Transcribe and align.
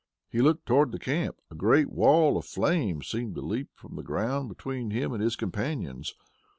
As 0.33 0.37
he 0.39 0.41
looked 0.41 0.65
toward 0.65 0.91
the 0.91 0.97
camp 0.97 1.35
a 1.51 1.55
great 1.55 1.91
wall 1.91 2.35
of 2.35 2.45
flame 2.45 3.03
seemed 3.03 3.35
to 3.35 3.41
leap 3.41 3.67
from 3.75 3.95
the 3.97 4.01
ground 4.01 4.49
between 4.49 4.89
him 4.89 5.13
and 5.13 5.21
his 5.21 5.35
companions. 5.35 6.15